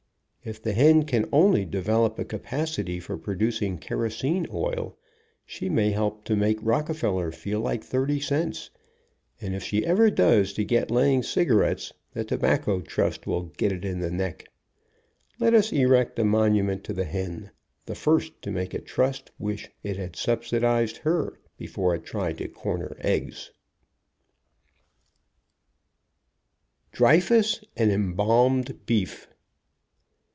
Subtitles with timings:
[0.43, 4.97] If the hen can only develop a capacity for producing kerosene oil,
[5.45, 8.71] she may help to make Rocke feller feel like thirty cents,
[9.39, 13.85] and if she ever does get to laying cigarettes, the tobacco trust will get it
[13.85, 15.39] in 94 DREYFUS AND EMBALMED BEEF the neck.
[15.39, 17.51] Let us erect a monument to the hen,
[17.85, 22.47] the first to make a trust wish it had subsidized her before it tried to
[22.47, 23.51] corner eggs.
[26.93, 29.27] DREYFUS AND EMBALMED BEEF.